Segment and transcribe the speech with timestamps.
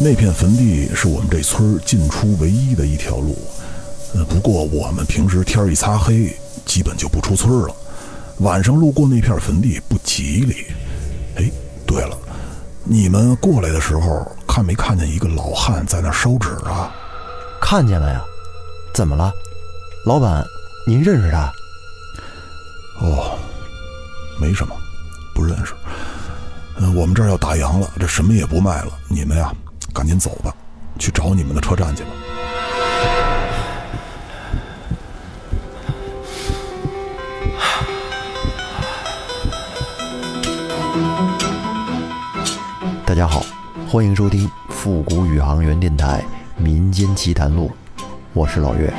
[0.00, 3.36] 那片坟地是我们这村进出唯一的一条路。
[4.14, 6.32] 呃，不过我们平时天一擦黑，
[6.64, 7.74] 基本就不出村了。
[8.38, 10.66] 晚上路过那片坟地不吉利。
[11.34, 11.50] 哎，
[11.84, 12.16] 对了，
[12.84, 16.94] 你们过来的时候看没看见一个老汉在那烧纸啊？
[17.60, 18.22] 看见了呀。
[18.94, 19.32] 怎么了，
[20.06, 20.44] 老板？
[20.86, 21.52] 您认识他？
[23.00, 23.36] 哦，
[24.40, 24.74] 没什么，
[25.34, 25.74] 不认识。
[26.76, 28.92] 嗯，我们这儿要打烊了，这什么也不卖了。
[29.08, 29.52] 你们呀，
[29.98, 30.54] 赶紧走吧，
[30.96, 32.10] 去找你们的车站去吧。
[43.04, 43.42] 大家好，
[43.88, 46.24] 欢迎收听复古宇航员电台
[46.62, 47.68] 《民间奇谈录》，
[48.32, 48.94] 我是老岳，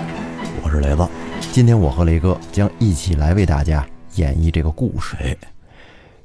[0.61, 1.07] 我是雷子。
[1.53, 5.15] 今天我和雷哥将一起来为大家演绎这个故事。
[5.21, 5.33] 哎，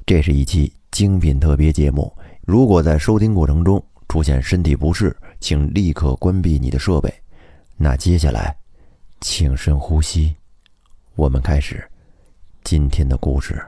[0.05, 2.13] 这是一期精品特别节目。
[2.45, 3.81] 如果在收听过程中
[4.15, 7.13] 出现身体不适，请立刻关闭你的设备。
[7.77, 8.57] 那接下来，
[9.21, 10.37] 请深呼吸，
[11.17, 11.85] 我们开始
[12.63, 13.61] 今天的故事。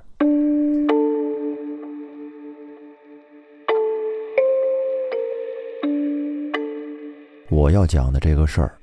[7.50, 8.78] 我要讲的这个事儿，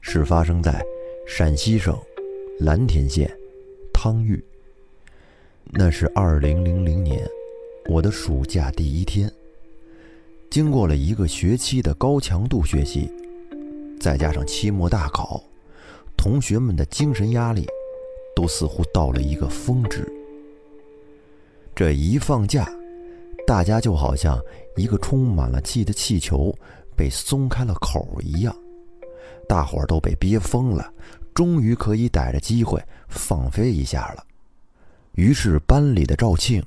[0.00, 0.80] 是发生在
[1.26, 1.98] 陕西省
[2.60, 3.28] 蓝田县
[3.92, 4.40] 汤峪。
[5.64, 7.28] 那是二零零零年，
[7.90, 9.28] 我的暑假第一天。
[10.50, 13.10] 经过了一个学期的高强度学习，
[14.00, 15.42] 再加上期末大考，
[16.16, 17.66] 同学们的精神压力
[18.34, 20.10] 都似乎到了一个峰值。
[21.74, 22.68] 这一放假，
[23.46, 24.40] 大家就好像
[24.76, 26.54] 一个充满了气的气球。
[26.96, 28.52] 被松开了口一样，
[29.48, 30.92] 大伙儿都被憋疯了，
[31.32, 34.24] 终于可以逮着机会放飞一下了。
[35.12, 36.60] 于是班里的赵庆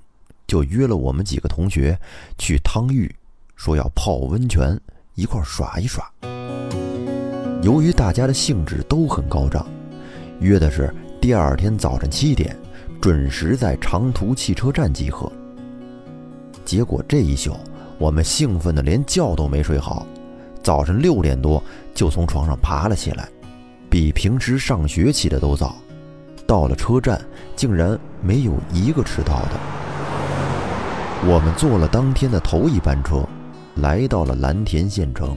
[0.47, 1.99] 就约了我们几个同学
[2.37, 3.13] 去汤峪，
[3.63, 4.75] 说要泡温泉，
[5.13, 6.03] 一块耍一耍。
[7.61, 9.67] 由于大家的兴致都很高涨，
[10.39, 10.91] 约的是
[11.21, 12.57] 第二天早晨七点，
[12.99, 15.31] 准时在长途汽车站集合。
[16.65, 17.55] 结果这一宿，
[17.99, 20.07] 我们兴奋的连觉都没睡好。
[20.63, 21.61] 早晨六点多
[21.93, 23.29] 就从床上爬了起来，
[23.91, 25.75] 比平时上学起的都早。
[26.47, 27.21] 到了车站，
[27.55, 29.51] 竟然没有一个迟到的。
[31.27, 33.23] 我们坐了当天的头一班车，
[33.81, 35.35] 来到了蓝田县城。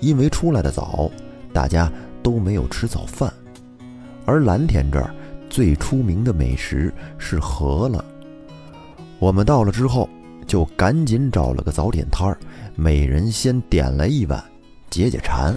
[0.00, 1.08] 因为出来的早，
[1.52, 1.90] 大家
[2.22, 3.32] 都没有吃早饭。
[4.26, 5.14] 而蓝田这儿
[5.48, 8.04] 最出名的美食是饸饹。
[9.20, 10.08] 我们到了之后，
[10.46, 12.36] 就赶紧找了个早点摊儿。
[12.74, 14.42] 每人先点了一碗，
[14.90, 15.54] 解解馋。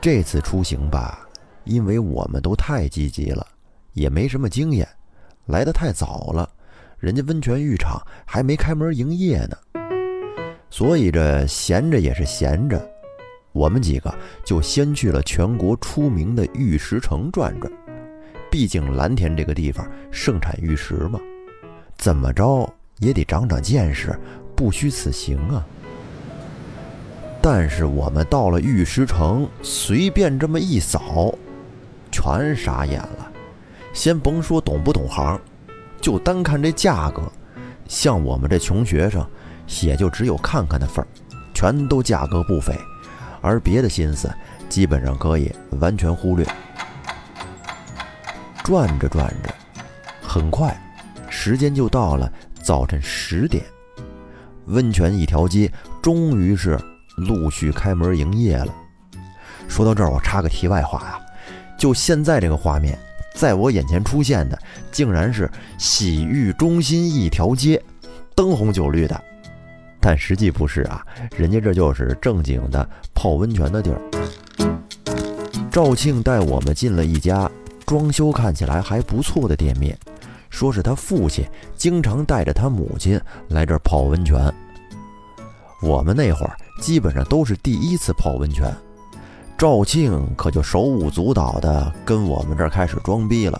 [0.00, 1.26] 这次出行吧，
[1.64, 3.46] 因为我们都太积极了，
[3.92, 4.88] 也没什么经验，
[5.46, 6.48] 来的太早了，
[6.98, 9.56] 人家温泉浴场还没开门营业呢，
[10.70, 12.80] 所以这闲着也是闲着，
[13.52, 14.12] 我们几个
[14.44, 17.70] 就先去了全国出名的玉石城转转，
[18.50, 21.20] 毕竟蓝田这个地方盛产玉石嘛。
[21.98, 22.68] 怎么着
[22.98, 24.18] 也得长长见识，
[24.54, 25.66] 不虚此行啊！
[27.42, 31.34] 但是我们到了玉石城，随便这么一扫，
[32.10, 33.32] 全傻眼了。
[33.92, 35.40] 先甭说懂不懂行，
[36.06, 37.20] 就单看这价格，
[37.88, 39.26] 像我们这穷学生，
[39.82, 41.08] 也就只有看看的份儿，
[41.52, 42.78] 全都价格不菲，
[43.40, 44.32] 而别的心思
[44.68, 46.46] 基本上可以完全忽略。
[48.62, 49.52] 转着转着，
[50.22, 50.80] 很快。
[51.28, 53.64] 时间就到了早晨十点，
[54.66, 55.68] 温泉一条街
[56.00, 56.78] 终于是
[57.16, 58.72] 陆续开门营业了。
[59.66, 61.18] 说到这儿，我插个题外话啊，
[61.76, 62.96] 就现在这个画面，
[63.36, 64.58] 在我眼前出现的，
[64.90, 65.48] 竟然是
[65.78, 67.80] 洗浴中心一条街，
[68.34, 69.22] 灯红酒绿的，
[70.00, 71.04] 但实际不是啊，
[71.36, 74.00] 人家这就是正经的泡温泉的地儿。
[75.70, 77.50] 赵庆带我们进了一家
[77.84, 79.96] 装修看起来还不错的店面。
[80.48, 81.44] 说是他父亲
[81.76, 84.50] 经常带着他母亲来这儿泡温泉。
[85.82, 88.74] 我们那会儿基本上都是第一次泡温泉，
[89.58, 93.58] 赵庆可就手舞足蹈的跟我们这儿开始装逼了，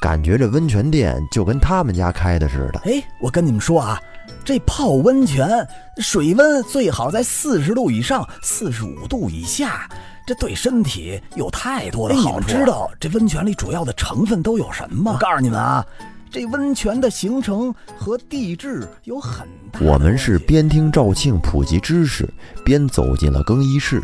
[0.00, 2.80] 感觉这温泉店就跟他们家开的似的。
[2.84, 4.00] 哎，我跟你们说啊，
[4.44, 5.66] 这泡温泉
[5.98, 9.88] 水温最好在四十度以上，四十五度以下，
[10.24, 12.46] 这对身体有太多的好处。
[12.46, 15.12] 你们知道这温泉里主要的成分都有什么吗？
[15.14, 15.84] 我告诉你们啊。
[16.30, 19.78] 这温泉的形成和地质有很大。
[19.80, 22.28] 我们是边听赵庆普及知识，
[22.64, 24.02] 边走进了更衣室。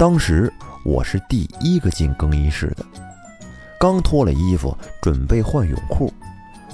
[0.00, 0.50] 当时
[0.82, 2.82] 我是第一个进更衣室的，
[3.78, 6.10] 刚脱了衣服，准备换泳裤，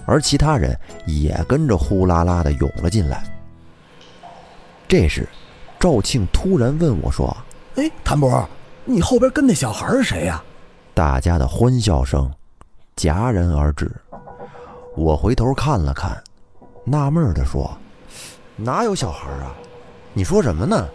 [0.06, 0.78] 而其他人
[1.08, 3.25] 也跟着呼啦啦的涌了进来。
[4.87, 5.28] 这时，
[5.81, 7.37] 赵庆突然问我说
[7.75, 8.49] ：“哎，谭博，
[8.84, 10.40] 你后边跟那小孩是谁呀？”
[10.94, 12.32] 大家的欢笑声
[12.94, 13.90] 戛然而止。
[14.94, 16.17] 我回头看了看，
[16.84, 17.76] 纳闷的说
[18.55, 19.52] ：“哪有小孩啊？
[20.12, 20.87] 你说什么呢？”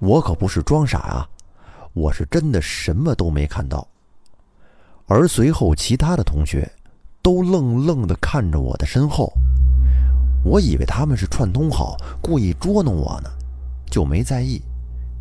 [0.00, 1.28] 我可不是装傻啊，
[1.92, 3.86] 我是真的什么都没看到。
[5.06, 6.66] 而随后，其他的同学
[7.20, 9.30] 都愣愣地看着我的身后，
[10.42, 13.28] 我以为他们是串通好，故意捉弄我呢，
[13.90, 14.62] 就没在意，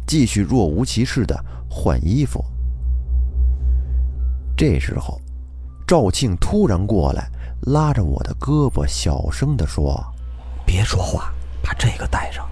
[0.07, 1.37] 继续若无其事地
[1.69, 2.41] 换衣服。
[4.55, 5.19] 这时候，
[5.85, 7.29] 赵庆突然过来，
[7.63, 10.01] 拉着我的胳膊，小声地说
[10.65, 12.49] ：“别说话，把这个带上。”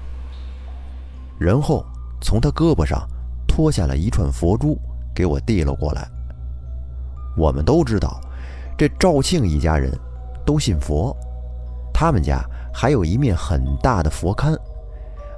[1.39, 1.85] 然后。
[2.21, 3.07] 从他胳膊上
[3.47, 4.77] 脱下了一串佛珠，
[5.15, 6.07] 给我递了过来。
[7.35, 8.19] 我们都知道，
[8.77, 9.91] 这赵庆一家人
[10.45, 11.15] 都信佛，
[11.93, 12.43] 他们家
[12.73, 14.57] 还有一面很大的佛龛。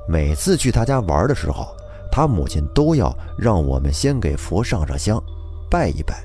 [0.08, 1.68] 每次去他家玩的时候，
[2.12, 5.22] 他母亲都要让我们先给佛上上香，
[5.70, 6.24] 拜一拜，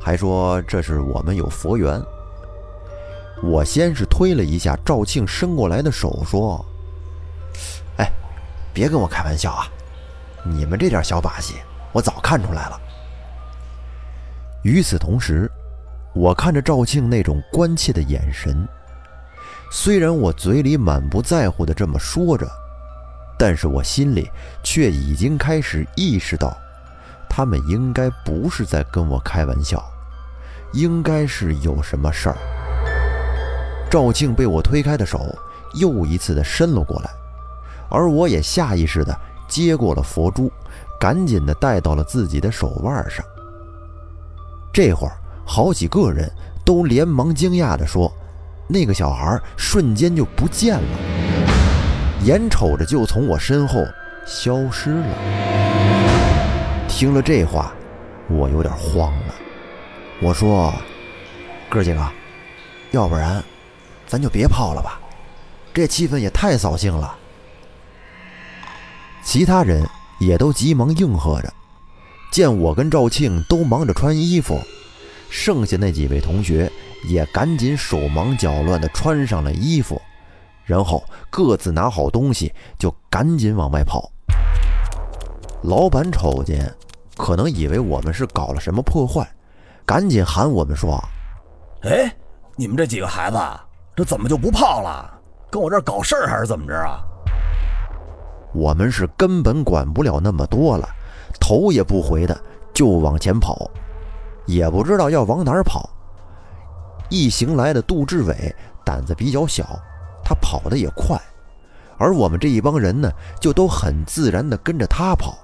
[0.00, 2.00] 还说这是我们有佛缘。
[3.42, 6.64] 我先是推了一下赵庆伸过来的手，说
[7.98, 8.10] ：“哎，
[8.74, 9.66] 别跟我开玩笑啊！”
[10.50, 11.56] 你们这点小把戏，
[11.92, 12.80] 我早看出来了。
[14.62, 15.50] 与此同时，
[16.14, 18.66] 我看着赵庆那种关切的眼神，
[19.70, 22.48] 虽然我嘴里满不在乎的这么说着，
[23.38, 24.30] 但是我心里
[24.62, 26.56] 却已经开始意识到，
[27.28, 29.84] 他们应该不是在跟我开玩笑，
[30.72, 32.36] 应该是有什么事儿。
[33.90, 35.34] 赵庆被我推开的手
[35.74, 37.10] 又一次的伸了过来，
[37.88, 39.16] 而我也下意识的。
[39.48, 40.52] 接过了佛珠，
[41.00, 43.24] 赶紧的戴到了自己的手腕上。
[44.72, 45.16] 这会儿，
[45.46, 46.30] 好几个人
[46.64, 48.12] 都连忙惊讶地说
[48.68, 50.98] ：“那个小孩瞬间就不见了，
[52.24, 53.84] 眼瞅着就从我身后
[54.26, 55.06] 消失了。”
[56.86, 57.72] 听了这话，
[58.28, 59.34] 我有点慌了。
[60.20, 60.72] 我说
[61.70, 62.08] ：“哥几个，
[62.90, 63.42] 要不然，
[64.06, 65.00] 咱就别泡了吧，
[65.72, 67.16] 这气氛也太扫兴了。”
[69.22, 69.86] 其他人
[70.18, 71.52] 也都急忙应和着，
[72.30, 74.58] 见我跟赵庆都忙着穿衣服，
[75.28, 76.70] 剩下那几位同学
[77.04, 80.00] 也赶紧手忙脚乱地穿上了衣服，
[80.64, 84.10] 然后各自拿好东西就赶紧往外跑。
[85.62, 86.72] 老板瞅见，
[87.16, 89.28] 可能以为我们是搞了什么破坏，
[89.84, 91.02] 赶紧喊我们说
[91.82, 92.10] ：“哎，
[92.56, 93.38] 你们这几个孩子，
[93.96, 95.20] 这怎么就不泡了？
[95.50, 97.02] 跟我这儿搞事儿还是怎么着啊？”
[98.58, 100.88] 我们是根本管不了那么多了，
[101.38, 102.36] 头也不回的
[102.74, 103.70] 就往前跑，
[104.46, 105.88] 也不知道要往哪儿跑。
[107.08, 109.64] 一行来的杜志伟胆子比较小，
[110.24, 111.16] 他跑得也快，
[111.98, 113.08] 而我们这一帮人呢，
[113.40, 115.38] 就都很自然地跟着他跑。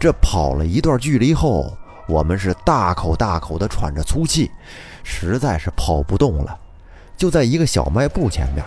[0.00, 1.76] 这跑了一段距离后，
[2.08, 4.50] 我们是大口大口地喘着粗气，
[5.04, 6.58] 实在是跑不动了，
[7.18, 8.64] 就在一个小卖部前面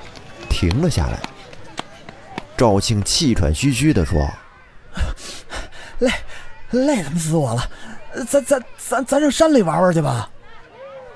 [0.48, 1.20] 停了下来。
[2.58, 4.30] 赵庆气喘吁吁地说
[6.00, 6.12] ：“累，
[6.72, 7.70] 累他妈死我了！
[8.28, 10.30] 咱咱咱咱上山里玩玩去吧。”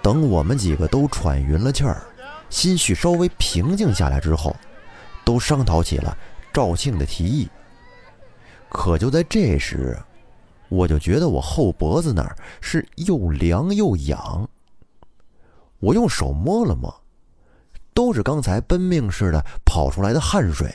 [0.03, 2.01] 等我们几个都喘匀了气儿，
[2.49, 4.55] 心绪稍微平静下来之后，
[5.23, 6.17] 都商讨起了
[6.53, 7.49] 赵庆的提议。
[8.67, 9.97] 可就在这时，
[10.67, 14.47] 我就觉得我后脖子那儿是又凉又痒。
[15.79, 16.93] 我用手摸了摸，
[17.93, 20.73] 都是刚才奔命似的跑出来的汗水。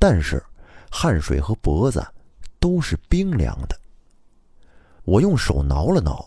[0.00, 0.42] 但是，
[0.90, 2.02] 汗水和脖子
[2.58, 3.78] 都是冰凉的。
[5.04, 6.26] 我用手挠了挠，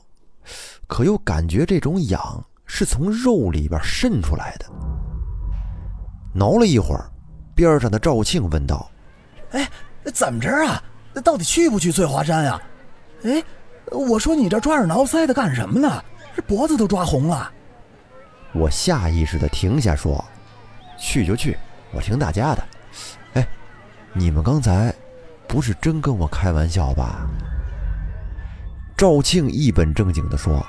[0.85, 4.65] 可又感觉这种痒是从肉里边渗出来的。
[6.35, 7.09] 挠了一会儿，
[7.55, 8.87] 边上的赵庆问道
[9.53, 9.67] ：“哎，
[10.13, 10.81] 怎么着啊？
[11.23, 12.61] 到底去不去翠华山呀？”
[13.25, 13.43] 哎，
[13.91, 16.03] 我说你这抓耳挠腮的干什么呢？
[16.35, 17.51] 这脖子都抓红了。
[18.53, 20.23] 我下意识的停下说
[20.99, 21.57] ：“去就去，
[21.91, 22.63] 我听大家的。”
[24.13, 24.19] 哎。
[24.19, 24.93] 你们刚才
[25.47, 27.27] 不是真跟我开玩笑吧？
[28.95, 30.65] 赵庆一本正经地说：“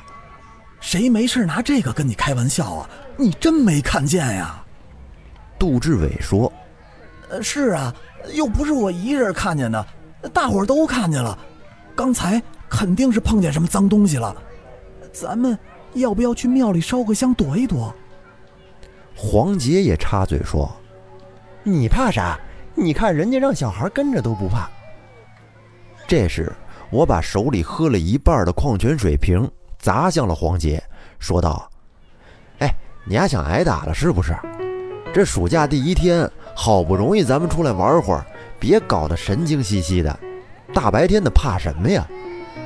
[0.80, 2.90] 谁没事拿这个跟你开玩笑啊？
[3.16, 4.64] 你真没看见呀？”
[5.58, 6.50] 杜志伟说
[7.30, 7.94] ：“呃，是啊，
[8.32, 9.86] 又不是我一人看见的，
[10.32, 11.38] 大伙儿都看见了。
[11.94, 14.34] 刚才肯定是碰见什么脏东西了。
[15.12, 15.56] 咱们
[15.92, 17.94] 要不要去庙里烧个香躲一躲？”
[19.14, 20.68] 黄杰也插嘴说
[21.62, 22.36] ：“你怕啥？”
[22.74, 24.68] 你看人家让小孩跟着都不怕。
[26.06, 26.52] 这时，
[26.90, 30.82] 我把手里喝了一半的矿泉水瓶砸向了黄杰，
[31.18, 31.70] 说道
[32.58, 34.36] ：“哎，你还想挨打了是不是？
[35.12, 38.26] 这暑假第一天，好不容易咱们出来玩会儿，
[38.58, 40.18] 别搞得神经兮兮的。
[40.74, 42.06] 大白天的怕什么呀？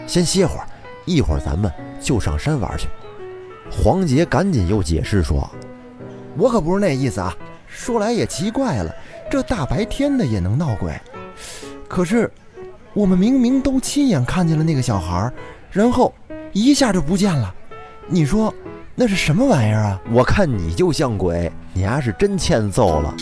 [0.07, 0.67] 先歇会儿，
[1.05, 2.89] 一会儿咱们就上山玩去。
[3.71, 5.49] 黄杰赶紧又解释说
[6.39, 7.37] ：“我可不是那意思啊。
[7.67, 8.95] 说来也奇怪了，
[9.31, 10.99] 这大白天的也能闹鬼？
[11.87, 12.31] 可是
[12.95, 15.31] 我们明明都亲眼看见了那个小孩，
[15.71, 16.13] 然后
[16.53, 17.55] 一下就不见了。
[18.07, 18.53] 你说
[18.95, 20.01] 那是什么玩意儿啊？
[20.11, 23.15] 我看你就像鬼，你丫是真欠揍了。”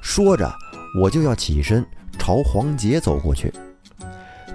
[0.00, 0.50] 说着，
[1.00, 1.84] 我就要起身
[2.16, 3.52] 朝黄杰走过去。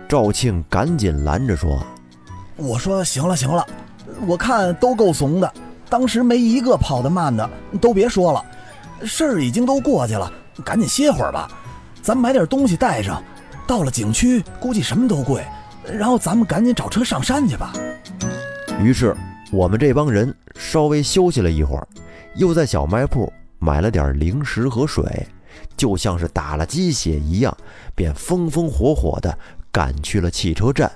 [0.07, 1.85] 赵庆赶紧拦着说
[2.55, 3.65] ：“我说行了行了，
[4.25, 5.53] 我看都够怂的，
[5.89, 7.49] 当时没一个跑得慢的，
[7.79, 8.45] 都别说了，
[9.03, 10.31] 事儿已经都过去了，
[10.63, 11.49] 赶紧歇会儿吧。
[12.01, 13.23] 咱买点东西带上，
[13.67, 15.43] 到了景区估计什么都贵，
[15.85, 17.73] 然后咱们赶紧找车上山去吧。”
[18.81, 19.15] 于是
[19.51, 21.87] 我们这帮人稍微休息了一会儿，
[22.35, 25.27] 又在小卖铺买了点零食和水，
[25.77, 27.55] 就像是打了鸡血一样，
[27.93, 29.37] 便风风火火的。
[29.73, 30.91] 赶去了汽车站，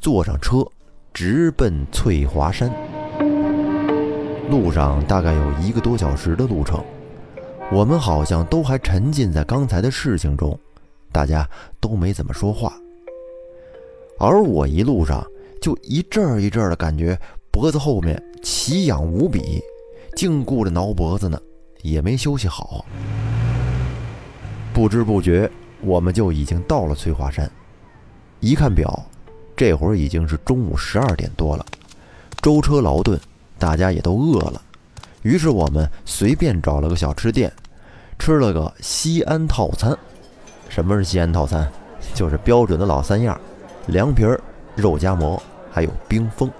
[0.00, 0.64] 坐上车，
[1.12, 2.72] 直奔翠华山。
[4.48, 6.82] 路上大概有一个多小时的路程，
[7.74, 10.56] 我们好像都还沉浸在刚才的事情中，
[11.10, 11.44] 大家
[11.80, 12.72] 都没怎么说话。
[14.16, 15.26] 而我一路上
[15.60, 17.18] 就一阵儿一阵儿的感觉
[17.50, 19.60] 脖子后面奇痒无比，
[20.14, 21.36] 净顾着挠脖子呢，
[21.82, 22.86] 也没休息好。
[24.72, 25.50] 不知不觉，
[25.80, 27.50] 我们就已经到了翠华山。
[28.38, 29.04] 一看表，
[29.56, 31.66] 这会儿已经是中午十二点多了，
[32.40, 33.20] 舟车劳顿，
[33.58, 34.62] 大家也都饿了。
[35.22, 37.52] 于是我们随便找了个小吃店，
[38.24, 39.94] 吃了个西安套餐。
[40.70, 41.70] 什么是西安套餐？
[42.14, 43.38] 就是标准的老三样：
[43.86, 44.40] 凉皮儿、
[44.74, 46.50] 肉夹馍，还有冰峰。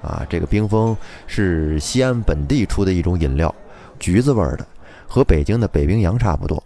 [0.00, 3.52] 啊，这个冰峰是西安本地出的一种饮料，
[3.98, 4.64] 橘子味儿的，
[5.08, 6.62] 和北京的北冰洋差不多。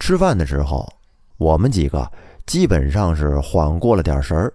[0.00, 0.92] 吃饭的时候，
[1.36, 2.10] 我们几个。
[2.46, 4.52] 基本上是缓过了点神儿，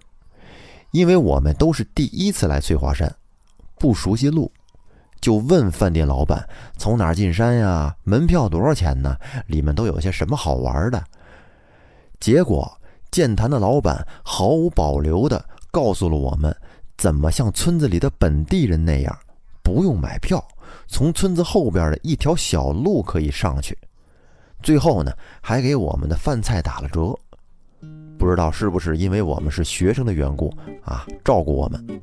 [0.91, 3.09] 因为我们都是第一次来翠华山，
[3.77, 4.51] 不熟悉路，
[5.23, 7.95] 就问饭店老板从哪儿进山呀？
[8.03, 9.15] 门票多少钱呢？
[9.47, 11.01] 里面都有些什么好玩的？
[12.19, 12.69] 结果
[13.09, 16.53] 健谈的老板毫无保留地告诉了我们，
[16.97, 19.17] 怎么像村子里的本地人那样，
[19.61, 20.45] 不用买票，
[20.87, 23.77] 从村子后边的一条小路可以上去。
[24.61, 27.17] 最后呢，还给我们的饭菜打了折。
[28.19, 30.53] 不知道是不是因为我们是学生的缘故
[30.83, 32.01] 啊，照顾我们。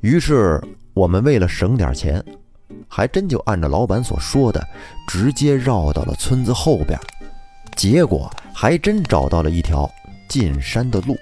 [0.00, 0.58] 于是
[0.94, 2.22] 我们为了省点钱，
[2.88, 4.62] 还真就按照老板所说的，
[5.08, 6.98] 直接绕到了村子后边。
[7.76, 9.90] 结果还真找到了一条
[10.28, 11.16] 进山的路。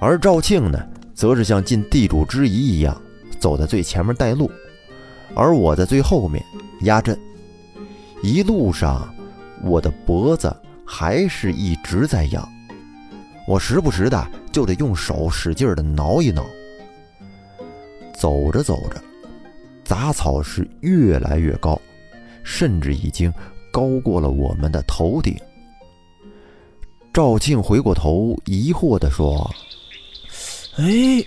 [0.00, 0.78] 而赵庆呢，
[1.14, 3.00] 则是像尽地主之谊一样，
[3.38, 4.50] 走在最前面带路，
[5.34, 6.44] 而我在最后面
[6.82, 7.18] 压阵。
[8.22, 9.12] 一路上，
[9.62, 10.54] 我的脖子。
[10.92, 12.48] 还是一直在痒，
[13.46, 16.44] 我时不时的就得用手使劲的挠一挠。
[18.20, 19.02] 走着走着，
[19.82, 21.80] 杂草是越来越高，
[22.44, 23.32] 甚至已经
[23.72, 25.34] 高过了我们的头顶。
[27.14, 29.50] 赵庆回过头，疑惑地说
[30.76, 31.24] ：“哎，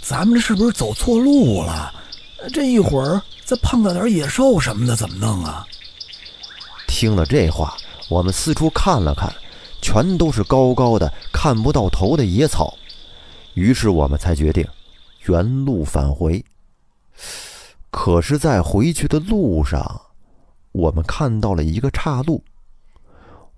[0.00, 1.92] 咱们这是不是走错路了？
[2.54, 5.66] 这一会儿再碰到点野兽什么的，怎么弄啊？”
[6.88, 7.76] 听了这话。
[8.08, 9.30] 我们四处看了看，
[9.82, 12.74] 全都是高高的、看不到头的野草，
[13.52, 14.66] 于是我们才决定
[15.30, 16.44] 原路返回。
[17.88, 20.00] 可是，在回去的路上，
[20.72, 22.42] 我们看到了一个岔路。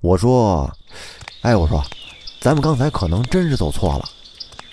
[0.01, 0.71] 我说
[1.41, 1.83] ：“哎，我说，
[2.43, 4.05] 咱们刚才可能真是走错了，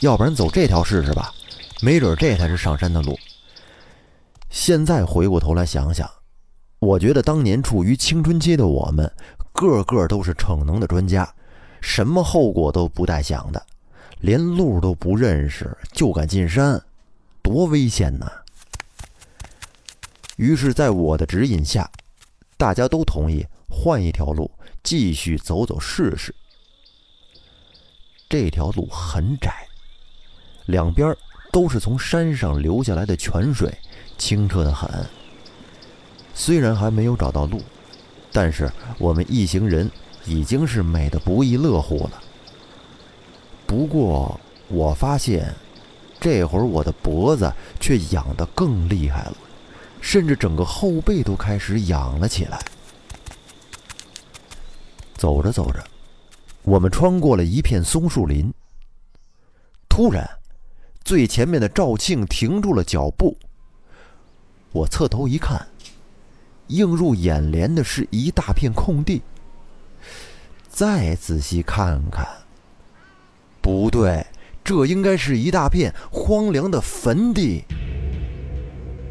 [0.01, 1.33] 要不然走这条试试吧，
[1.81, 3.17] 没准这才是上山的路。”
[4.51, 6.09] 现在回过头来想想，
[6.79, 9.09] 我觉得当年处于青春期的我们。
[9.51, 11.27] 个个都是逞能的专家，
[11.81, 13.61] 什么后果都不带想的，
[14.21, 16.81] 连路都不认识就敢进山，
[17.51, 18.31] 多危险呐！
[20.37, 21.89] 于是，在我的指引下，
[22.57, 24.51] 大家都同意换一条路
[24.83, 26.33] 继续走走试试。
[28.29, 29.67] 这条路很窄，
[30.67, 31.17] 两边
[31.51, 33.75] 都是从山上流下来的泉水，
[34.17, 34.87] 清澈的很。
[36.35, 37.59] 虽然还没有找到路。
[38.31, 39.89] 但是我们一行人
[40.23, 42.23] 已经是美得不亦乐乎了。
[43.65, 45.51] 不过我发现，
[46.19, 49.37] 这会儿我的脖子却痒得更厉害了，
[50.01, 52.59] 甚至整个后背都开始痒了起来。
[55.15, 55.83] 走着走着，
[56.61, 58.53] 我们穿过了一片松树林。
[59.87, 60.29] 突然，
[61.03, 63.37] 最前面的赵庆停住了脚步，
[64.71, 65.67] 我侧头一看，
[66.67, 69.21] 映入眼帘的是一大片空地。
[70.69, 72.25] 再仔细看看，
[73.61, 74.25] 不对，
[74.69, 77.65] 这应该是一大片荒凉的坟地。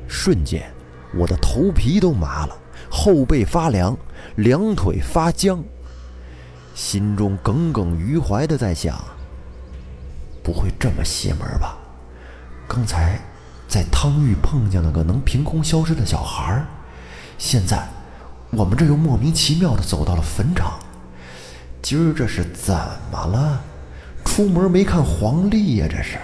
[0.06, 0.70] 瞬间，
[1.16, 2.56] 我的头皮都麻了，
[2.88, 3.98] 后背发凉，
[4.36, 5.64] 两腿发僵，
[6.76, 8.96] 心中耿耿于怀的在想：
[10.44, 11.76] 不会这么邪门吧？
[12.68, 13.18] 刚才
[13.66, 16.64] 在汤浴碰见了个能凭空消失的小孩
[17.36, 17.84] 现在
[18.50, 20.78] 我们这又莫名其妙的走到了坟场。
[21.82, 22.72] 今儿这是怎
[23.10, 23.60] 么了？
[24.28, 25.88] 出门没看黄历呀？
[25.90, 26.16] 这是。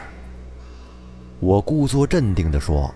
[1.40, 2.94] 我故作镇定地说：“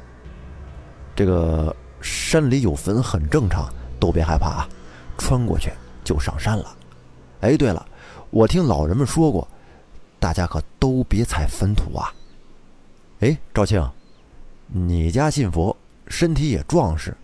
[1.17, 4.69] 这个山里有坟很正常，都别害怕啊，
[5.17, 5.73] 穿过去
[6.05, 6.77] 就上山了。
[7.41, 7.85] 哎，对了，
[8.31, 9.49] 我听老人们说过，
[10.21, 12.15] 大家可都别踩坟土啊。
[13.19, 13.91] 哎，赵庆，
[14.69, 17.17] 你家信佛，身体也壮实，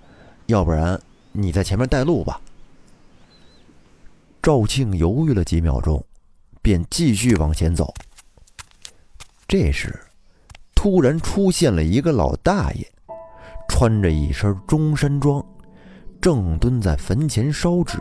[0.46, 1.00] 要不然
[1.30, 2.40] 你在前面带路吧。”
[4.42, 6.04] 赵庆犹豫了几秒钟，
[6.64, 7.92] 便继续往前走。
[9.46, 9.94] 这时，
[10.74, 12.86] 突然出现了一个老大爷，
[13.68, 15.44] 穿着一身中山装，
[16.22, 17.98] 正蹲在坟前烧纸。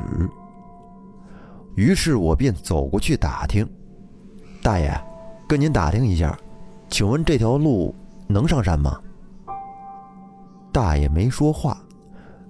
[1.75, 3.69] 于是我便走过去打听
[4.63, 4.97] ：“大爷，
[5.45, 6.39] 跟您打听一下，
[6.89, 7.93] 请问这条路
[8.27, 8.97] 能上山吗？”
[10.71, 11.83] 大爷没说话，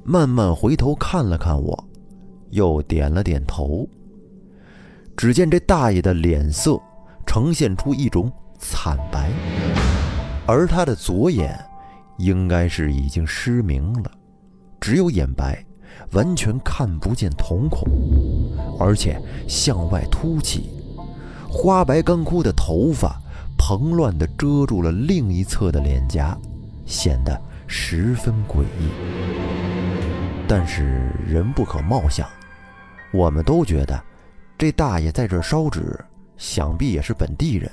[0.04, 1.84] 慢慢回头看了看我。
[2.52, 3.90] 又点了点头。
[5.16, 6.80] 只见这大爷的脸色
[7.26, 9.30] 呈现出一种惨白，
[10.46, 11.58] 而他的左眼
[12.18, 14.12] 应该是已经失明了，
[14.82, 15.64] 只有眼白，
[16.12, 17.88] 完全看不见瞳孔，
[18.80, 20.72] 而且向外凸起，
[21.48, 23.22] 花白干枯的头发
[23.58, 26.38] 蓬乱地遮住了另一侧的脸颊，
[26.86, 28.90] 显得十分诡异。
[30.48, 32.28] 但是人不可貌相。
[33.14, 34.04] 我们都觉得，
[34.58, 36.00] 这大爷在这烧纸，
[36.38, 37.70] 想必也是本地人，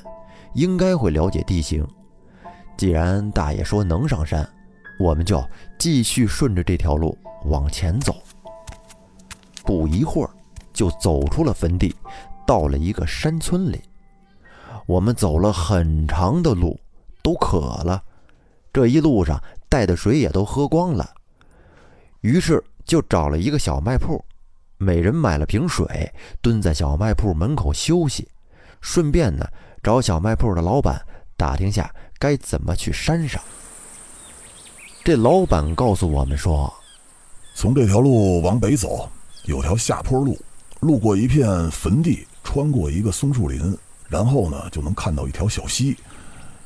[0.55, 1.87] 应该会了解地形。
[2.77, 4.49] 既然大爷说能上山，
[4.99, 5.43] 我们就
[5.79, 8.17] 继续顺着这条路往前走。
[9.65, 10.31] 不一会儿，
[10.73, 11.95] 就走出了坟地，
[12.47, 13.81] 到了一个山村里。
[14.87, 16.81] 我们走了很长的路，
[17.23, 18.03] 都渴了，
[18.73, 21.09] 这一路上带的水也都喝光了，
[22.23, 24.25] 于是就找了一个小卖铺。
[24.83, 28.27] 每人买了瓶水，蹲在小卖铺门口休息，
[28.81, 29.47] 顺便呢
[29.83, 30.99] 找小卖铺的老板
[31.37, 33.39] 打听下该怎么去山上。
[35.05, 36.73] 这老板告诉我们说，
[37.55, 39.07] 从这条路往北走，
[39.45, 40.39] 有条下坡路，
[40.81, 43.77] 路过一片坟地，穿过一个松树林，
[44.09, 45.95] 然后呢就能看到一条小溪，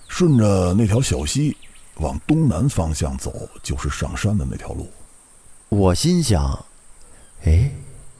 [0.06, 1.56] 顺着那条小溪
[1.96, 4.88] 往东南方向走，就是上山的那条路。
[5.68, 6.64] 我心想，
[7.42, 7.68] 哎。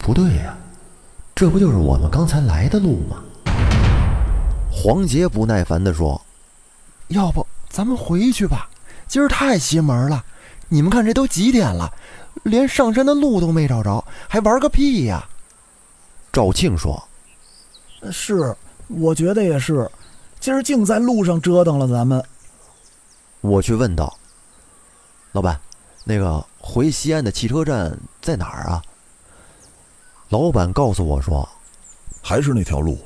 [0.04, 0.54] 不对呀，
[1.34, 3.24] 这不就是我们刚才来的路吗？
[4.70, 6.20] 黄杰不耐烦地说
[7.08, 8.68] ：“要不咱们回去吧，
[9.08, 10.22] 今儿太邪门了。
[10.68, 11.90] 你们看这都几点了，
[12.42, 15.26] 连上山的路都没找着，还玩个屁呀！”
[16.30, 17.02] 赵庆说
[18.12, 18.54] ：“是，
[18.88, 19.90] 我觉得也是，
[20.38, 22.22] 今儿净在路上折腾了咱们。”
[23.40, 24.14] 我去问道
[25.32, 25.58] ：“老板，
[26.04, 28.82] 那个回西安的汽车站在哪儿啊？”
[30.34, 31.48] 老板告诉我说
[32.20, 32.98] ：“还是那条路，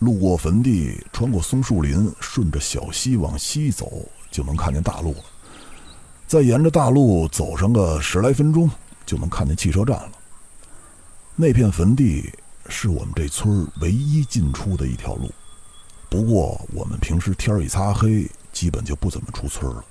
[0.00, 5.20] 路过坟地，穿过松树林，顺着小溪往西走，就能看见大路了。
[6.26, 8.68] 再沿着大路走上个十来分钟，
[9.06, 10.10] 就能看见汽车站了。
[11.36, 12.28] 那片坟地
[12.68, 15.30] 是我们这村唯一进出的一条路。
[16.10, 19.84] 不过我们平时天一擦黑，基本就不怎么出村了。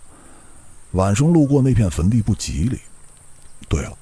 [0.92, 2.78] 晚上路过那片坟地不吉利。
[3.70, 3.98] 对了。”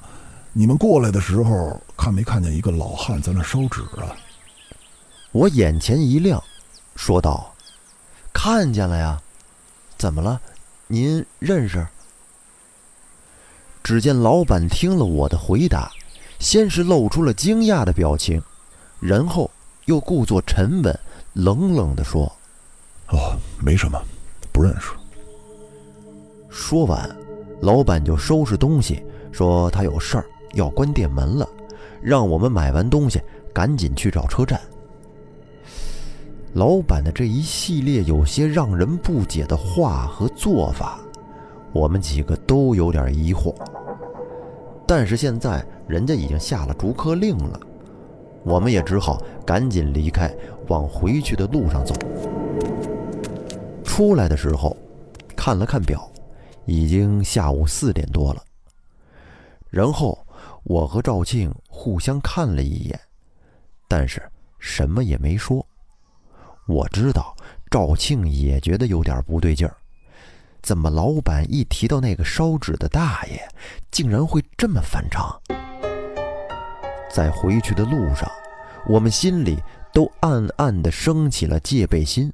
[0.54, 4.16] 你们过来的时候，看没看见一个老汉在那烧纸啊？
[5.32, 6.44] 我眼前一亮，
[6.98, 7.54] 说道
[8.34, 9.22] ：“看见了呀，
[9.98, 10.42] 怎么了？
[10.88, 11.88] 您认识？”
[13.82, 15.90] 只见老板听了我的回答，
[16.38, 18.44] 先是露出了惊讶的表情，
[19.00, 19.50] 然后
[19.86, 21.00] 又故作沉稳，
[21.32, 22.30] 冷冷地说
[23.08, 23.98] ：“哦，没什么，
[24.52, 24.92] 不认识。”
[26.52, 27.10] 说完，
[27.62, 30.26] 老板就收拾东西，说他有事儿。
[30.54, 31.48] 要关店门了，
[32.02, 33.22] 让我们买完东西
[33.54, 34.60] 赶紧去找车站。
[36.54, 41.00] 老板的这一系列有些让人不解的话和做法，
[41.72, 43.56] 我们几个都有点疑惑。
[44.86, 47.58] 但是现在人家已经下了逐客令了，
[48.44, 50.30] 我们也只好赶紧离开，
[50.68, 51.96] 往回去的路上走。
[53.86, 54.76] 出来的时候，
[55.36, 56.12] 看了看表，
[56.66, 58.44] 已经下午四点多了。
[59.70, 60.18] 然后
[60.64, 63.00] 我和赵庆互相看了一眼，
[63.88, 64.22] 但是
[64.60, 65.66] 什么也没说。
[66.68, 67.36] 我知道
[67.70, 69.76] 赵庆也觉得有点不对劲儿，
[70.62, 73.42] 怎么老板一提到那个烧纸的大爷，
[73.90, 75.42] 竟然会这么反常？
[77.10, 78.32] 在回去的路上，
[78.88, 79.58] 我们心里
[79.92, 82.32] 都暗暗地升起了戒备心。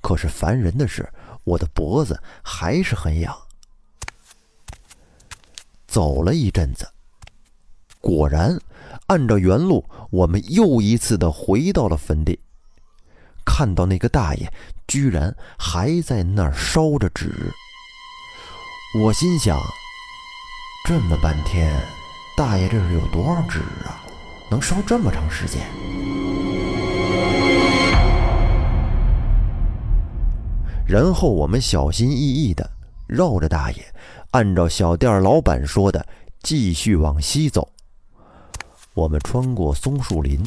[0.00, 1.10] 可是烦人的是，
[1.42, 3.36] 我的脖子还是很痒。
[5.88, 6.86] 走了一阵子，
[8.08, 8.58] 果然，
[9.08, 12.40] 按照原路，我们又一次的回到了坟地。
[13.44, 14.50] 看到那个大爷
[14.86, 17.52] 居然还在那儿烧着纸，
[18.98, 19.60] 我心想：
[20.86, 21.70] 这么半天，
[22.34, 24.00] 大爷这是有多少纸啊？
[24.50, 25.60] 能烧这么长时间？
[30.86, 32.70] 然后我们小心翼翼的
[33.06, 33.84] 绕着大爷，
[34.30, 36.06] 按照小店老板说的，
[36.42, 37.70] 继续往西走。
[38.98, 40.42] 我们穿过松树林，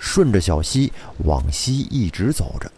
[0.00, 2.68] 顺着小溪往西一直走着。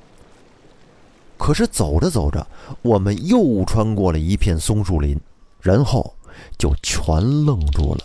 [1.38, 2.46] 可是走着走着，
[2.82, 5.18] 我们又穿过了一片松树林，
[5.62, 6.14] 然后
[6.58, 8.00] 就全愣住了。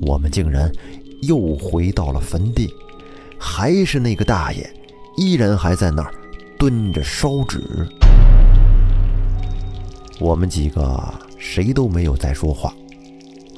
[0.00, 0.72] 我们竟然
[1.20, 2.72] 又回到了坟地，
[3.38, 4.74] 还是那个大爷，
[5.18, 6.14] 依然还在那儿。
[6.58, 7.60] 蹲着烧纸，
[10.18, 11.02] 我们几个
[11.38, 12.74] 谁都没有再说话，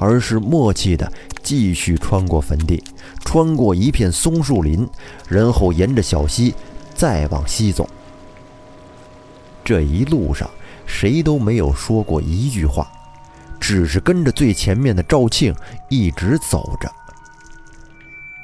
[0.02, 1.10] 而是默契的
[1.44, 2.82] 继续穿过坟地，
[3.24, 4.84] 穿过一片松树林，
[5.28, 6.52] 然后沿着小溪
[6.92, 7.88] 再往西走。
[9.62, 10.50] 这一路上
[10.86, 12.90] 谁都没有说过一句话，
[13.60, 15.54] 只是跟着最前面的赵庆
[15.88, 16.90] 一直走着。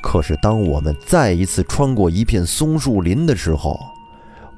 [0.00, 3.80] 可是当我们再一次穿过一片松树林的时候，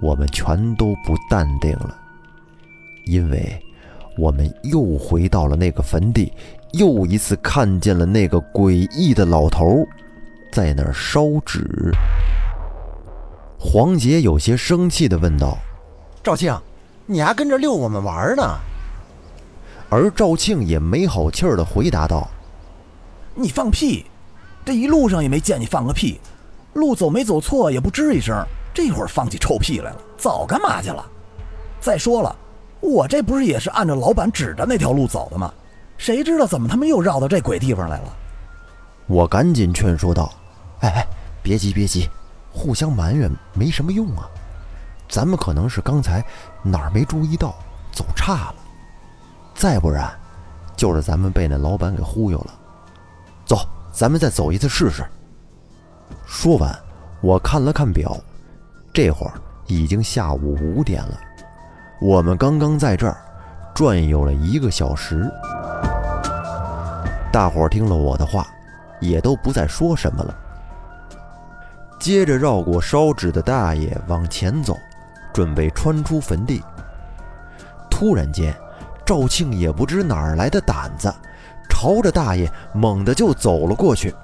[0.02, 1.96] 我们全都不淡定了，
[3.06, 3.58] 因为
[4.18, 6.30] 我们又回到了那个坟地，
[6.72, 9.86] 又一次看见了那个诡异的老头
[10.52, 11.92] 在那儿烧纸。
[13.58, 15.58] 黄杰有些生气地问道
[16.22, 16.56] ：“赵庆，
[17.06, 18.42] 你还跟着遛我们玩呢？”
[19.90, 22.28] 而赵庆也没好气儿地回答道
[23.34, 24.06] ：“你放屁！
[24.64, 26.20] 这一路上也没见你放个屁，
[26.74, 28.36] 路走没走错也不吱一声。”
[28.72, 31.04] 这会儿放起臭屁来了，早干嘛去了？
[31.80, 32.34] 再说了，
[32.78, 35.52] 我这不是也是按照老板指的那条路走的吗？
[36.00, 38.16] 谁知道怎么他们又绕到这鬼地方来了？
[39.06, 40.32] 我赶紧劝说道
[40.80, 41.06] ：“哎哎，
[41.42, 42.08] 别急别急，
[42.50, 44.26] 互相埋怨没什么用啊。
[45.10, 46.24] 咱们可能是刚才
[46.62, 47.54] 哪儿没注意到，
[47.92, 48.54] 走岔了。
[49.54, 50.10] 再不然，
[50.74, 52.58] 就是咱们被那老板给忽悠了。
[53.44, 53.58] 走，
[53.92, 55.04] 咱们再走一次试试。”
[56.24, 56.74] 说完，
[57.20, 58.16] 我看了看表。
[58.90, 59.34] 这会儿
[59.66, 61.20] 已经下午五点了，
[62.00, 63.20] 我们刚刚在这儿
[63.74, 65.30] 转悠了一个小时。
[67.40, 68.46] 大伙听了我的话，
[69.00, 70.36] 也都不再说什么了。
[71.98, 74.76] 接着绕过烧纸的大爷往前走，
[75.32, 76.62] 准备穿出坟地。
[77.90, 78.54] 突然间，
[79.06, 81.10] 赵庆也不知哪儿来的胆子，
[81.66, 84.14] 朝着大爷猛地就走了过去。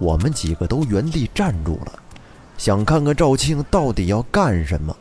[0.00, 1.92] 我们几个都原地站住了。
[2.58, 4.96] 想看看赵庆到底要干什么。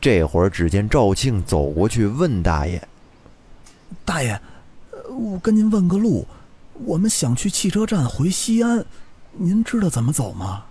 [0.00, 2.80] 这会儿，只见赵庆走过去问大爷
[4.06, 4.40] ：“大爷，
[5.08, 6.26] 我跟您问个路，
[6.84, 8.84] 我们想去汽车站回西安，
[9.32, 10.64] 您知道怎么走吗？”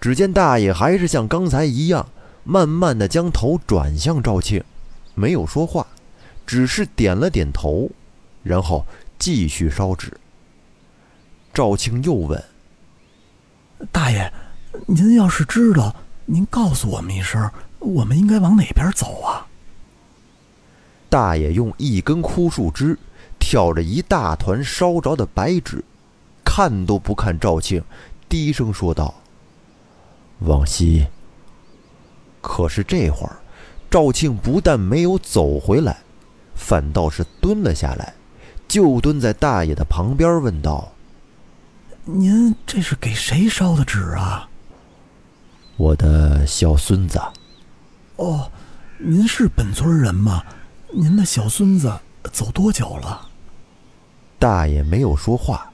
[0.00, 2.08] 只见大爷还是像刚才一样，
[2.44, 4.62] 慢慢的将头转向赵庆，
[5.14, 5.86] 没有说话，
[6.44, 7.88] 只是点了点头，
[8.42, 8.84] 然后
[9.18, 10.12] 继续烧纸。
[11.54, 12.42] 赵庆又问。
[13.92, 14.32] 大爷，
[14.86, 15.94] 您要是知道，
[16.26, 19.46] 您告诉我们一声，我们应该往哪边走啊？
[21.12, 22.98] 大爷用一根枯树枝
[23.38, 25.84] 挑着一大团烧着的白纸，
[26.42, 27.84] 看都不看赵庆，
[28.30, 29.12] 低声说道
[30.40, 31.06] ：“往西。”
[32.40, 33.36] 可是这会儿，
[33.90, 35.98] 赵庆不但没有走回来，
[36.54, 38.14] 反倒是蹲了下来，
[38.66, 40.92] 就蹲在大爷的旁边，问道。
[42.06, 44.48] 您这是给谁烧的纸啊？
[45.76, 47.20] 我的小孙子。
[48.16, 48.50] 哦，
[48.96, 50.42] 您是本村人吗？
[50.94, 51.90] 您的小孙子
[52.34, 53.28] 走多久了？
[54.38, 55.72] 大爷没有说话。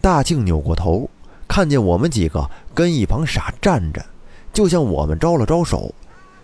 [0.00, 1.10] 大庆扭过头，
[1.46, 4.02] 看见我们几个跟一旁傻站着，
[4.50, 5.94] 就向我们招了招手，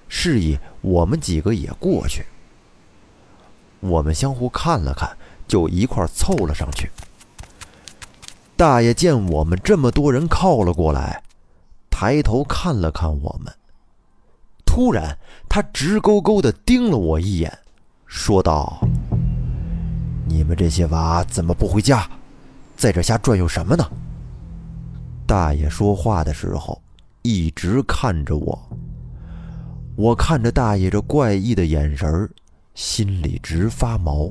[0.07, 2.27] 示意我们几个也过去。
[3.81, 5.17] 我们相互看了看，
[5.49, 6.91] 就一块凑了上去。
[8.55, 11.23] 大爷见我们这么多人靠了过来，
[11.89, 13.51] 抬头看了看我们，
[14.67, 15.17] 突然，
[15.49, 17.61] 他直勾勾地盯了我一眼，
[18.17, 18.81] 说道
[20.25, 22.09] ：“你们这些娃怎么不回家，
[22.77, 23.85] 在这瞎转悠什么呢？”
[25.27, 26.81] 大爷说话的时候，
[27.23, 28.57] 一直看着我。
[29.97, 32.31] 我看着大爷这怪异的眼神儿，
[32.73, 34.31] 心里直发毛，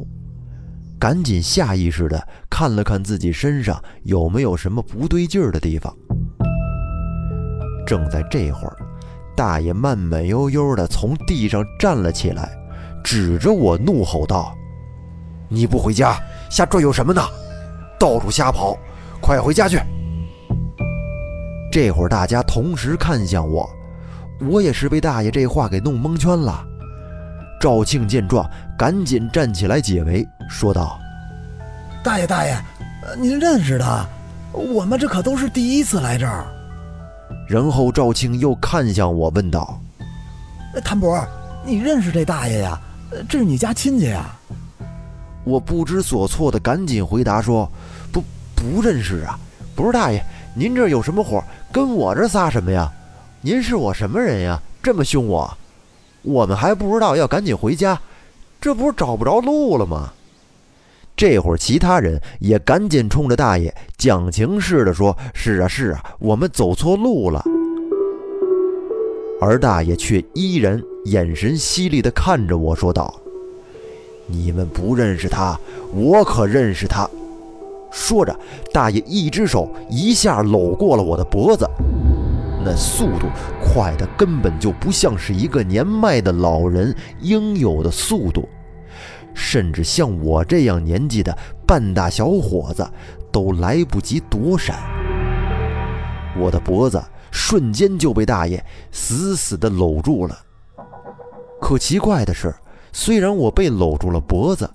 [0.98, 5.93] 赶紧下意识的看了看自己身上有没有什么不对劲儿的地方。
[7.86, 8.78] 正在这会儿，
[9.36, 12.58] 大爷慢慢悠悠的从地上站了起来，
[13.04, 14.56] 指着我怒吼道
[15.50, 16.18] ：“你不回家，
[16.50, 17.22] 瞎转悠什么呢？
[18.00, 18.78] 到处瞎跑，
[19.22, 19.80] 快回家去！”
[21.72, 23.70] 这会儿大家同时看向我，
[24.50, 26.66] 我也是被大爷这话给弄蒙圈了。
[27.60, 31.00] 赵庆见状，赶紧站起来解围，说道
[32.04, 32.56] ：“大爷，大爷，
[33.18, 34.06] 您认识他？
[34.52, 36.46] 我们这可都是第一次来这儿。”
[37.48, 39.80] 然后赵庆又看向我，问道
[40.84, 41.26] ：“谭伯，
[41.66, 42.80] 你认识这大爷呀？
[43.28, 44.36] 这是你家亲戚呀？”
[45.45, 47.69] 我不知所措的赶紧回答说
[48.13, 48.23] ：“不，
[48.56, 49.38] 不认识啊，
[49.76, 50.23] 不是大爷，
[50.56, 51.43] 您这有什么火？
[51.71, 52.89] 跟我这撒什么呀？
[53.41, 54.58] 您是我什么人呀？
[54.82, 55.58] 这么凶我？
[56.21, 57.99] 我们还不知道要赶紧回家，
[58.62, 60.13] 这不是找不着路了吗？”
[61.15, 67.43] 这会儿，其他人也赶紧冲着大爷讲情似的说：“是啊，是啊，我们走错路了。”
[69.41, 73.13] 而大爷却依然眼神犀利地看着我说道
[74.26, 75.60] ：“你们不认识他，
[75.94, 77.10] 我可认识他。”
[77.92, 78.38] 说着，
[78.72, 81.70] 大爷一只手一下搂过了我的脖子，
[82.63, 83.28] 那速度
[83.62, 88.48] 快的根本就不像是一个年迈的老人应有的速度。
[89.36, 91.36] 甚至像我这样年纪的
[91.68, 92.88] 半大小伙子，
[93.32, 94.80] 都来不及躲闪。
[96.39, 100.36] 我的脖子瞬间就被大爷死死地搂住了。
[101.63, 102.54] 可奇怪的是，
[102.91, 104.69] 虽然我被搂住了脖子，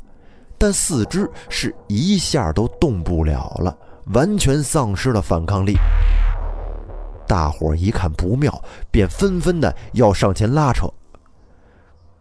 [0.57, 3.77] 但四肢是一下都动不了了，
[4.15, 5.75] 完全丧失了反抗力。
[7.27, 10.89] 大伙一看不妙，便纷纷的要上前拉扯。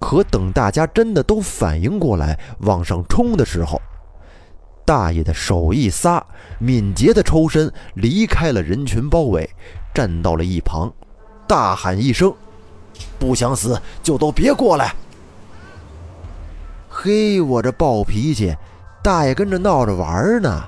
[0.01, 3.81] 可等大家真的都反应过来往上冲的时候，
[4.83, 6.21] 大爷的手一撒，
[6.59, 9.49] 敏捷的抽身离开了人群包围，
[9.93, 10.91] 站到了一旁，
[11.47, 12.33] 大喊一声
[13.19, 14.93] ：“不想死就都别过来！”
[16.89, 18.55] 嘿，我这暴脾气，
[19.03, 20.63] 大爷跟着闹着玩呢。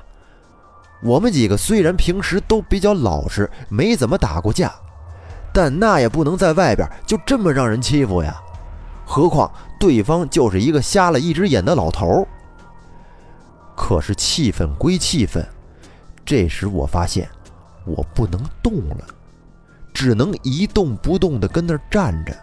[1.02, 4.72] 我们几个虽然平时都比较老实，没怎么打过架，
[5.52, 8.40] 但那也不能在外边就这么让人欺负呀。
[9.04, 12.26] 何况对方就是一个瞎了一只眼的老头。
[13.74, 15.44] 可是气愤归气愤，
[16.24, 17.28] 这时我发现
[17.86, 19.04] 我不能动了，
[19.92, 22.36] 只能一动不动地跟那儿站着，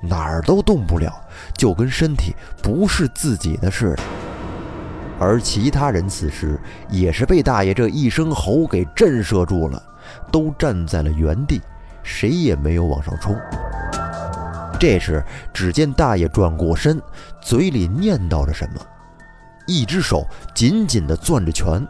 [0.00, 1.12] 哪儿都动不了，
[1.56, 4.02] 就跟身体不是自己的似的。
[5.18, 9.80] 而其他人此时也是被大爷这一声吼给震慑住了，
[10.32, 11.60] 都站在了原地，
[12.02, 13.36] 谁也没有往上冲。
[14.80, 15.24] 这时，
[15.54, 17.00] 只见大爷转过身，
[17.40, 18.80] 嘴里念叨着什么，
[19.66, 20.26] 一只手
[20.56, 21.86] 紧紧地攥着拳，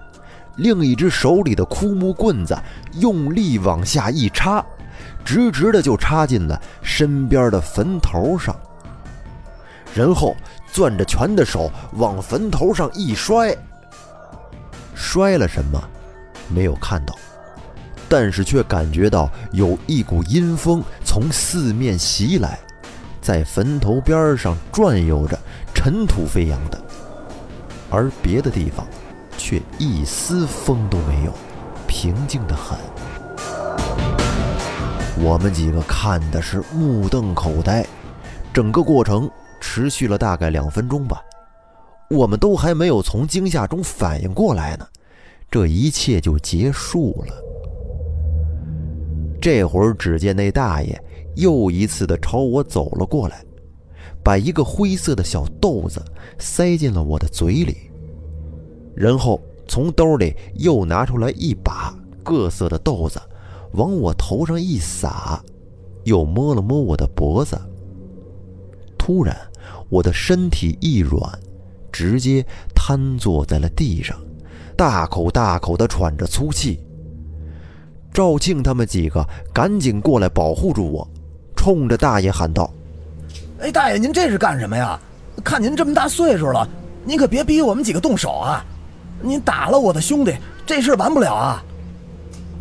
[0.56, 2.54] 另一只手里的枯木棍子
[2.98, 4.62] 用力往下一插，
[5.24, 8.54] 直直的就插进了身边的坟头上。
[9.94, 10.34] 然后，
[10.72, 13.54] 攥着拳的手往坟头上一摔，
[14.94, 15.82] 摔了什么，
[16.48, 17.14] 没有看到，
[18.08, 22.58] 但是却感觉到有一股阴风从四面袭来。
[23.20, 25.38] 在坟头边上转悠着，
[25.72, 26.82] 尘土飞扬的，
[27.88, 28.84] 而别的地方
[29.38, 31.32] 却一丝风都没有，
[31.86, 32.76] 平静的很。
[35.20, 37.84] 我们几个看的是目瞪口呆，
[38.52, 41.22] 整个过程持续了大概两分钟吧。
[42.10, 44.86] 我们都还没有从惊吓中反应过来呢，
[45.50, 47.34] 这一切就结束了。
[49.40, 51.00] 这会儿，只见那大爷。
[51.34, 53.42] 又一次的朝我走了过来，
[54.22, 56.04] 把一个灰色的小豆子
[56.38, 57.90] 塞进了我的嘴里，
[58.94, 63.18] 然后从兜里又拿出来一把各色的豆子，
[63.72, 65.42] 往我头上一撒，
[66.04, 67.58] 又摸了摸我的脖子。
[68.98, 69.36] 突然，
[69.88, 71.20] 我的身体一软，
[71.90, 74.16] 直接瘫坐在了地上，
[74.76, 76.80] 大口大口的喘着粗气。
[78.12, 81.08] 赵庆他们几个赶紧过来保护住我。
[81.56, 82.70] 冲着大爷喊道
[83.60, 84.98] ：“哎，大爷，您这是干什么呀？
[85.42, 86.68] 看您这么大岁数了，
[87.04, 88.64] 您可别逼我们几个动手啊！
[89.20, 90.34] 您打了我的兄弟，
[90.66, 91.64] 这事完不了啊！”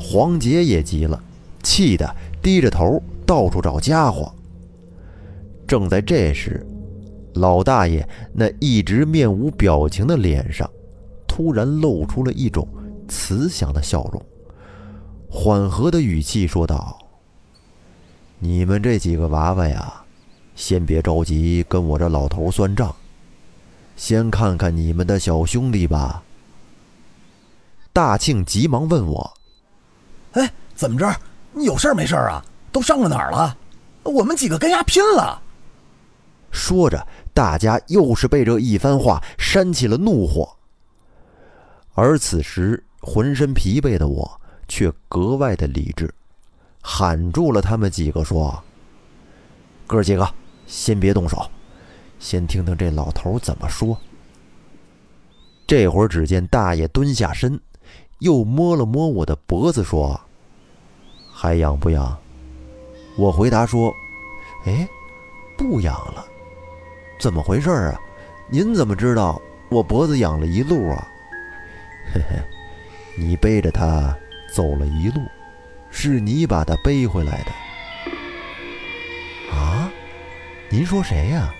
[0.01, 1.21] 黄杰也急了，
[1.61, 4.33] 气得低着头到处找家伙。
[5.67, 6.65] 正在这时，
[7.35, 10.69] 老大爷那一直面无表情的脸上，
[11.27, 12.67] 突然露出了一种
[13.07, 14.21] 慈祥的笑容，
[15.29, 16.97] 缓和的语气说道
[18.39, 20.03] ：“你们这几个娃娃呀，
[20.55, 22.93] 先别着急跟我这老头算账，
[23.95, 26.23] 先看看你们的小兄弟吧。”
[27.93, 29.33] 大庆急忙问我
[30.33, 31.13] ：“哎，怎么着？
[31.53, 32.43] 你有事没事啊？
[32.71, 33.57] 都上了哪儿了？
[34.03, 35.41] 我们几个跟丫拼了！”
[36.51, 40.49] 说着，大家又是被这一番话煽起了怒火。
[41.93, 46.13] 而此时，浑身疲惫的我却格外的理智，
[46.81, 48.63] 喊住了他们几个，说
[49.85, 50.27] ：“哥几个，
[50.65, 51.49] 先别动手，
[52.19, 53.97] 先听听这老头怎么说。”
[55.67, 57.59] 这会儿，只见大爷蹲下身，
[58.21, 60.19] 又摸了摸我的脖子，说
[61.33, 62.15] ：“还痒不痒？”
[63.17, 63.91] 我回答说
[64.65, 64.87] ：“哎，
[65.57, 66.23] 不痒了。”
[67.19, 67.99] 怎么回事啊？
[68.47, 71.07] 您怎么知道我脖子痒了一路啊？
[72.13, 72.37] 嘿嘿，
[73.17, 74.15] 你背着他
[74.53, 75.21] 走了一路，
[75.89, 77.51] 是你把他背回来的。
[79.55, 79.91] 啊？
[80.69, 81.51] 您说谁呀？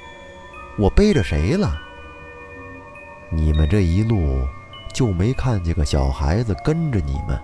[0.77, 1.75] 我背着谁了？
[3.31, 4.47] 你们这一路
[4.91, 7.39] 就没看见个小孩子跟着你们？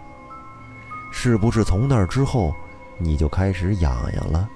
[1.12, 2.53] 是不是从那之后
[2.97, 4.47] 你就开始痒痒了？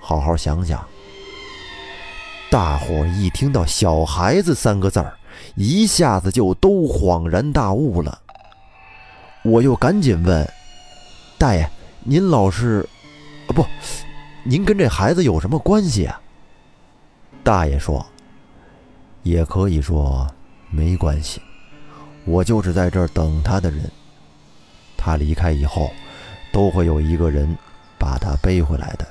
[0.00, 0.84] 好好想想。
[2.50, 5.18] 大伙一听到“小孩子”三个字儿，
[5.56, 8.18] 一下子就都恍然大悟了。
[9.42, 10.48] 我又赶紧问
[11.36, 11.68] ：“大爷，
[12.04, 12.88] 您老是……
[13.48, 13.66] 啊，不，
[14.44, 16.20] 您跟这孩子有什么关系啊？”
[17.42, 18.04] 大爷说
[19.22, 20.26] ：“也可以说
[20.70, 21.42] 没关系，
[22.26, 23.90] 我就是在这儿等他的人。
[24.96, 25.90] 他离开以后，
[26.52, 27.56] 都会有一个人
[27.98, 29.06] 把他背回来的。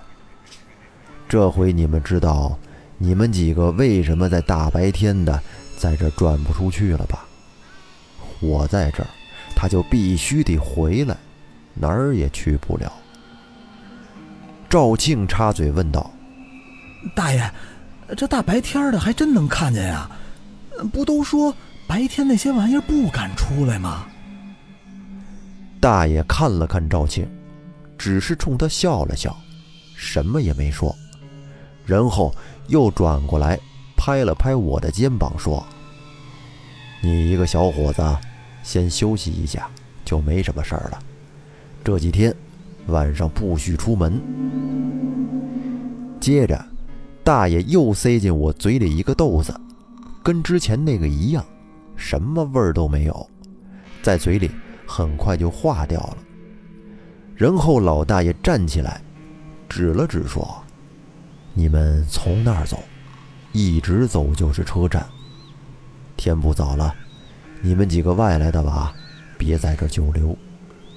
[1.27, 2.55] 这回你们知道。”
[2.97, 5.37] 你们几个为什么在大白天的
[5.77, 7.25] 在这转不出去了吧？
[8.39, 9.07] 我在这儿，
[9.53, 11.17] 他就必须得回来，
[11.73, 12.89] 哪儿也去不了。
[14.69, 16.09] 赵庆插嘴问道
[17.13, 17.51] ：“大爷，
[18.15, 20.09] 这大白天的还真能看见呀？
[20.93, 21.53] 不都说
[21.87, 24.05] 白天那些玩意儿不敢出来吗？”
[25.81, 27.27] 大爷看了看赵庆，
[27.97, 29.35] 只是冲他笑了笑，
[29.95, 30.95] 什么也没说，
[31.85, 32.33] 然后。
[32.67, 33.59] 又转过来，
[33.95, 35.63] 拍了拍我的肩膀，说
[36.99, 38.01] ：“你一个小伙子，
[38.63, 39.69] 先休息一下，
[40.03, 40.97] 就没什么事儿了。
[41.83, 42.35] 这几天
[42.87, 44.19] 晚上不许出门。”
[46.19, 46.65] 接着，
[47.23, 49.55] 大爷又塞进我嘴里一个豆子，
[50.23, 51.45] 跟之前那个一样，
[51.95, 53.29] 什么味儿都没有，
[54.01, 54.51] 在嘴里
[54.85, 56.17] 很快就化掉了。
[57.35, 59.01] 然后老大爷站起来，
[59.67, 60.63] 指了指说。
[61.53, 62.83] 你们从那儿走，
[63.53, 65.05] 一直走就是车站。
[66.17, 66.93] 天不早了，
[67.61, 68.93] 你们几个外来的娃，
[69.37, 70.37] 别在这久留，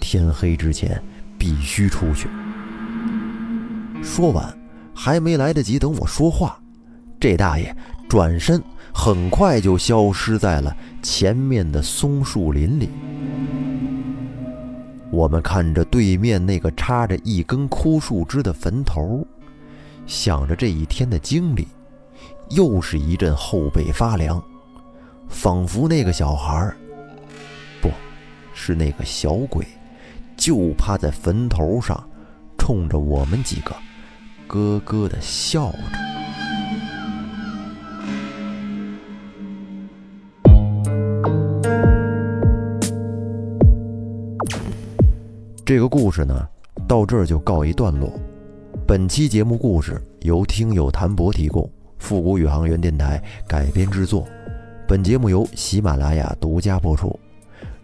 [0.01, 1.01] 天黑之前
[1.39, 2.29] 必须出去。
[4.03, 4.57] 说完，
[4.95, 6.61] 还没来得及等我说话，
[7.21, 7.77] 这大爷
[8.09, 8.63] 转身，
[9.01, 12.91] 很快就消失在了前面的松树林里。
[15.13, 19.25] 我们看着对面那个插着一根枯树枝的坟头。
[20.05, 21.69] 想着这一天的经历，
[22.51, 24.43] 又是一阵后背发凉，
[25.29, 26.75] 仿佛那个小孩
[27.81, 27.89] 不
[28.53, 29.65] 是那个小鬼，
[30.37, 32.03] 就趴在坟头上，
[32.59, 33.77] 冲着我们几个
[34.49, 36.18] 咯咯的笑着。
[45.69, 46.49] 这个故事呢，
[46.87, 48.11] 到这儿就告一段落。
[48.87, 54.27] 本期节目故事由听友谭博提供，复古宇航员电台改编制作。
[54.89, 57.21] 本节目由喜马拉雅独家播出。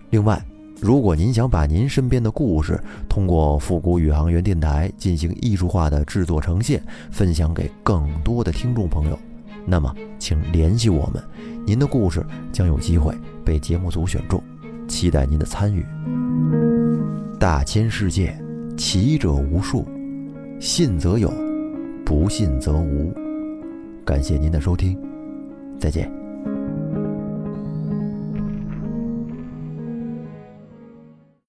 [0.08, 0.42] 另外，
[0.80, 9.18] 如果您想把您身边的故事通过复古宇航员电台进行艺术化的制作呈现，分享给更多的听众朋友，
[9.66, 11.22] 那么请联系我们，
[11.66, 13.14] 您的故事将有机会
[13.44, 14.42] 被节目组选中，
[14.88, 15.84] 期待您的参与。
[17.44, 18.34] 大千世界，
[18.74, 19.86] 奇者无数。
[20.58, 21.30] 信则有，
[22.02, 23.12] 不信则无。
[24.02, 24.98] 感谢您的收听，
[25.78, 26.23] 再见。